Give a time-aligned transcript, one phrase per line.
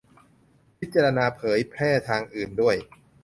[0.79, 2.75] -พิจารณาเผยแพร่ทางอื่นด้วย